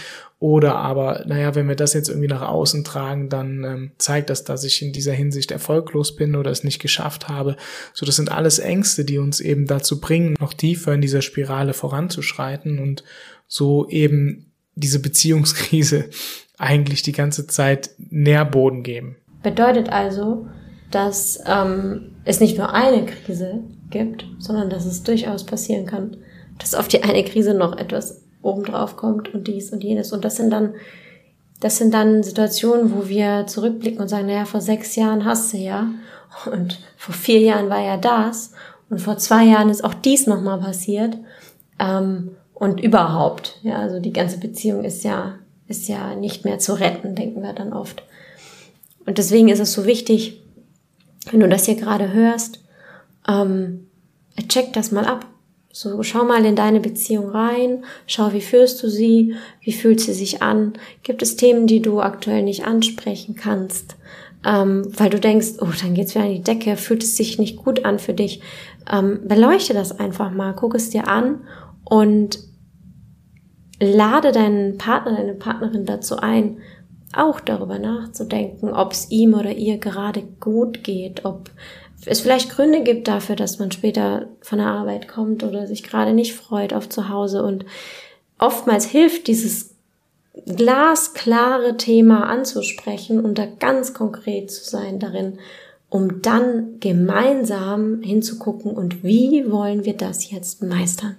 Oder 0.40 0.76
aber, 0.76 1.24
naja, 1.26 1.54
wenn 1.54 1.68
wir 1.68 1.74
das 1.74 1.94
jetzt 1.94 2.10
irgendwie 2.10 2.28
nach 2.28 2.42
außen 2.42 2.84
tragen, 2.84 3.30
dann 3.30 3.64
ähm, 3.64 3.92
zeigt 3.96 4.28
das, 4.28 4.44
dass 4.44 4.64
ich 4.64 4.82
in 4.82 4.92
dieser 4.92 5.12
Hinsicht 5.12 5.52
erfolglos 5.52 6.14
bin 6.16 6.36
oder 6.36 6.50
es 6.50 6.64
nicht 6.64 6.80
geschafft 6.80 7.28
habe. 7.28 7.56
So, 7.94 8.04
das 8.04 8.16
sind 8.16 8.30
alles 8.30 8.58
Ängste, 8.58 9.06
die 9.06 9.18
uns 9.18 9.40
eben 9.40 9.66
dazu 9.66 10.00
bringen, 10.00 10.36
noch 10.38 10.52
tiefer 10.52 10.92
in 10.92 11.00
dieser 11.00 11.22
Spirale 11.22 11.72
voranzuschreiten 11.72 12.78
und 12.78 13.04
so 13.48 13.88
eben 13.88 14.49
diese 14.80 15.00
Beziehungskrise 15.00 16.10
eigentlich 16.58 17.02
die 17.02 17.12
ganze 17.12 17.46
Zeit 17.46 17.90
Nährboden 17.98 18.82
geben. 18.82 19.16
Bedeutet 19.42 19.88
also, 19.88 20.46
dass 20.90 21.40
ähm, 21.46 22.16
es 22.24 22.40
nicht 22.40 22.58
nur 22.58 22.74
eine 22.74 23.06
Krise 23.06 23.60
gibt, 23.90 24.26
sondern 24.38 24.68
dass 24.70 24.84
es 24.84 25.02
durchaus 25.02 25.44
passieren 25.44 25.86
kann, 25.86 26.16
dass 26.58 26.74
auf 26.74 26.88
die 26.88 27.02
eine 27.02 27.24
Krise 27.24 27.54
noch 27.54 27.78
etwas 27.78 28.22
obendrauf 28.42 28.96
kommt 28.96 29.32
und 29.32 29.48
dies 29.48 29.70
und 29.70 29.82
jenes. 29.82 30.12
Und 30.12 30.24
das 30.24 30.36
sind 30.36 30.50
dann, 30.50 30.74
das 31.60 31.78
sind 31.78 31.94
dann 31.94 32.22
Situationen, 32.22 32.94
wo 32.94 33.08
wir 33.08 33.46
zurückblicken 33.46 34.00
und 34.00 34.08
sagen, 34.08 34.26
naja, 34.26 34.44
vor 34.44 34.60
sechs 34.60 34.96
Jahren 34.96 35.24
hast 35.24 35.52
du 35.52 35.58
ja 35.58 35.88
und 36.50 36.78
vor 36.96 37.14
vier 37.14 37.40
Jahren 37.40 37.70
war 37.70 37.82
ja 37.82 37.96
das 37.96 38.52
und 38.88 39.00
vor 39.00 39.18
zwei 39.18 39.44
Jahren 39.44 39.70
ist 39.70 39.84
auch 39.84 39.94
dies 39.94 40.26
nochmal 40.26 40.60
passiert. 40.60 41.16
Ähm, 41.78 42.36
und 42.60 42.78
überhaupt, 42.78 43.58
ja, 43.62 43.78
also 43.78 44.00
die 44.00 44.12
ganze 44.12 44.38
Beziehung 44.38 44.84
ist 44.84 45.02
ja 45.02 45.38
ist 45.66 45.88
ja 45.88 46.14
nicht 46.14 46.44
mehr 46.44 46.58
zu 46.58 46.74
retten, 46.74 47.14
denken 47.14 47.42
wir 47.42 47.52
dann 47.52 47.72
oft. 47.72 48.02
Und 49.06 49.18
deswegen 49.18 49.48
ist 49.48 49.60
es 49.60 49.72
so 49.72 49.86
wichtig, 49.86 50.42
wenn 51.30 51.40
du 51.40 51.48
das 51.48 51.64
hier 51.64 51.76
gerade 51.76 52.12
hörst, 52.12 52.60
ähm, 53.26 53.86
check 54.48 54.72
das 54.72 54.90
mal 54.90 55.06
ab. 55.06 55.24
So, 55.72 56.02
schau 56.02 56.24
mal 56.24 56.44
in 56.44 56.56
deine 56.56 56.80
Beziehung 56.80 57.30
rein, 57.30 57.84
schau, 58.06 58.32
wie 58.32 58.40
führst 58.40 58.82
du 58.82 58.90
sie, 58.90 59.36
wie 59.62 59.72
fühlt 59.72 60.00
sie 60.00 60.12
sich 60.12 60.42
an, 60.42 60.72
gibt 61.04 61.22
es 61.22 61.36
Themen, 61.36 61.68
die 61.68 61.80
du 61.80 62.00
aktuell 62.00 62.42
nicht 62.42 62.66
ansprechen 62.66 63.36
kannst, 63.36 63.96
ähm, 64.44 64.92
weil 64.98 65.08
du 65.08 65.20
denkst, 65.20 65.60
oh, 65.60 65.68
dann 65.80 65.94
geht's 65.94 66.14
wieder 66.14 66.24
an 66.24 66.34
die 66.34 66.42
Decke, 66.42 66.76
fühlt 66.76 67.04
es 67.04 67.16
sich 67.16 67.38
nicht 67.38 67.56
gut 67.56 67.84
an 67.84 68.00
für 68.00 68.12
dich. 68.12 68.42
Ähm, 68.92 69.20
beleuchte 69.28 69.72
das 69.72 69.98
einfach 69.98 70.32
mal, 70.32 70.52
guck 70.52 70.74
es 70.74 70.90
dir 70.90 71.06
an 71.06 71.42
und 71.84 72.49
lade 73.80 74.32
deinen 74.32 74.78
Partner, 74.78 75.16
deine 75.16 75.34
Partnerin 75.34 75.86
dazu 75.86 76.18
ein, 76.18 76.58
auch 77.12 77.40
darüber 77.40 77.78
nachzudenken, 77.78 78.72
ob 78.72 78.92
es 78.92 79.10
ihm 79.10 79.34
oder 79.34 79.52
ihr 79.52 79.78
gerade 79.78 80.22
gut 80.38 80.84
geht, 80.84 81.24
ob 81.24 81.50
es 82.06 82.20
vielleicht 82.20 82.50
Gründe 82.50 82.82
gibt 82.82 83.08
dafür, 83.08 83.36
dass 83.36 83.58
man 83.58 83.72
später 83.72 84.28
von 84.40 84.58
der 84.58 84.68
Arbeit 84.68 85.08
kommt 85.08 85.42
oder 85.42 85.66
sich 85.66 85.82
gerade 85.82 86.12
nicht 86.12 86.34
freut 86.34 86.72
auf 86.72 86.88
zu 86.88 87.08
Hause. 87.08 87.42
Und 87.42 87.66
oftmals 88.38 88.86
hilft 88.86 89.26
dieses 89.26 89.74
glasklare 90.46 91.76
Thema 91.76 92.26
anzusprechen 92.28 93.22
und 93.22 93.38
da 93.38 93.46
ganz 93.46 93.92
konkret 93.92 94.50
zu 94.50 94.64
sein 94.64 94.98
darin, 94.98 95.38
um 95.88 96.22
dann 96.22 96.78
gemeinsam 96.78 98.02
hinzugucken 98.02 98.70
und 98.72 99.02
wie 99.02 99.50
wollen 99.50 99.84
wir 99.84 99.96
das 99.96 100.30
jetzt 100.30 100.62
meistern. 100.62 101.16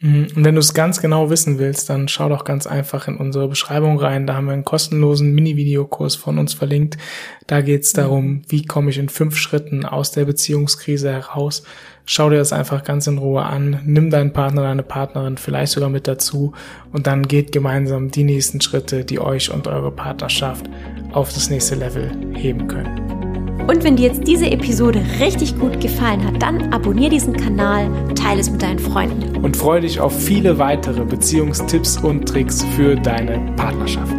Mhm. 0.00 0.28
Und 0.36 0.44
wenn 0.44 0.54
du 0.54 0.60
es 0.60 0.74
ganz 0.74 1.00
genau 1.00 1.28
wissen 1.28 1.58
willst, 1.58 1.90
dann 1.90 2.06
schau 2.06 2.28
doch 2.28 2.44
ganz 2.44 2.66
einfach 2.66 3.08
in 3.08 3.16
unsere 3.16 3.48
Beschreibung 3.48 3.98
rein. 3.98 4.26
Da 4.26 4.34
haben 4.34 4.46
wir 4.46 4.52
einen 4.52 4.64
kostenlosen 4.64 5.34
Mini-Videokurs 5.34 6.14
von 6.14 6.38
uns 6.38 6.54
verlinkt. 6.54 6.96
Da 7.46 7.62
geht 7.62 7.82
es 7.82 7.92
darum, 7.94 8.42
wie 8.48 8.64
komme 8.64 8.90
ich 8.90 8.98
in 8.98 9.08
fünf 9.08 9.36
Schritten 9.36 9.84
aus 9.84 10.12
der 10.12 10.24
Beziehungskrise 10.24 11.10
heraus. 11.10 11.64
Schau 12.04 12.30
dir 12.30 12.38
das 12.38 12.52
einfach 12.52 12.84
ganz 12.84 13.06
in 13.06 13.18
Ruhe 13.18 13.42
an. 13.42 13.80
Nimm 13.84 14.10
deinen 14.10 14.32
Partner, 14.32 14.62
deine 14.62 14.84
Partnerin 14.84 15.36
vielleicht 15.36 15.72
sogar 15.72 15.90
mit 15.90 16.06
dazu 16.06 16.52
und 16.92 17.06
dann 17.06 17.26
geht 17.26 17.52
gemeinsam 17.52 18.10
die 18.10 18.24
nächsten 18.24 18.60
Schritte, 18.60 19.04
die 19.04 19.18
euch 19.18 19.50
und 19.50 19.66
eure 19.66 19.90
Partnerschaft 19.90 20.70
auf 21.12 21.32
das 21.32 21.50
nächste 21.50 21.74
Level 21.74 22.10
heben 22.34 22.68
können. 22.68 23.17
Und 23.68 23.84
wenn 23.84 23.96
dir 23.96 24.06
jetzt 24.06 24.26
diese 24.26 24.50
Episode 24.50 25.04
richtig 25.20 25.58
gut 25.58 25.78
gefallen 25.78 26.26
hat, 26.26 26.42
dann 26.42 26.72
abonniere 26.72 27.10
diesen 27.10 27.36
Kanal, 27.36 27.90
teile 28.14 28.40
es 28.40 28.50
mit 28.50 28.62
deinen 28.62 28.78
Freunden. 28.78 29.36
Und 29.44 29.58
freue 29.58 29.82
dich 29.82 30.00
auf 30.00 30.18
viele 30.18 30.58
weitere 30.58 31.04
Beziehungstipps 31.04 31.98
und 31.98 32.26
Tricks 32.26 32.64
für 32.74 32.96
deine 32.96 33.52
Partnerschaft. 33.56 34.16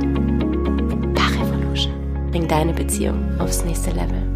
Paar 1.15 1.31
Revolution. 1.33 1.93
Bring 2.29 2.47
deine 2.47 2.73
Beziehung 2.73 3.39
aufs 3.39 3.65
nächste 3.65 3.89
Level. 3.89 4.28